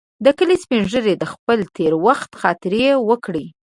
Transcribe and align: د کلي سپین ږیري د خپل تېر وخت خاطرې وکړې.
د 0.25 0.27
کلي 0.37 0.55
سپین 0.63 0.83
ږیري 0.91 1.13
د 1.19 1.23
خپل 1.33 1.59
تېر 1.75 1.93
وخت 2.05 2.31
خاطرې 2.41 2.85
وکړې. 3.09 3.45